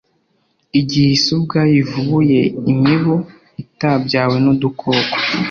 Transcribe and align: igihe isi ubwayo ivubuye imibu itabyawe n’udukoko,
igihe 0.79 1.09
isi 1.17 1.29
ubwayo 1.37 1.75
ivubuye 1.83 2.41
imibu 2.71 3.15
itabyawe 3.63 4.35
n’udukoko, 4.43 5.15